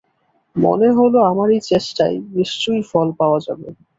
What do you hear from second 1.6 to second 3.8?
চেষ্টায় নিশ্চয়ই ফল পাওয়া যাবে।